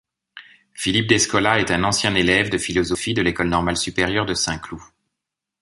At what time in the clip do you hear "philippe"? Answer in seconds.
0.73-1.05